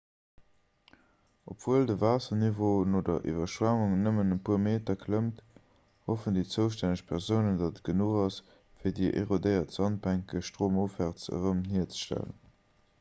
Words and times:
obwuel 1.53 1.83
de 1.89 1.95
waasserniveau 2.03 2.77
no 2.93 2.99
der 3.09 3.21
iwwerschwemmung 3.31 3.93
nëmmen 4.05 4.35
e 4.37 4.37
puer 4.47 4.61
meter 4.65 4.97
klëmmt 5.03 5.43
hoffen 6.09 6.37
déi 6.39 6.45
zoustänneg 6.55 7.03
persounen 7.13 7.61
datt 7.61 7.77
et 7.83 7.85
genuch 7.91 8.17
ass 8.25 8.41
fir 8.81 8.95
déi 9.01 9.13
erodéiert 9.23 9.77
sandbänke 9.79 10.45
stroumofwäerts 10.49 11.31
erëm 11.39 11.63
hierzestellen 11.77 12.35